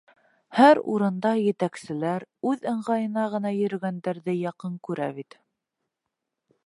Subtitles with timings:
[0.59, 5.39] Һәр урында етәкселәр үҙ ыңғайына ғына йөрөгәндәрҙе яҡын күрә бит.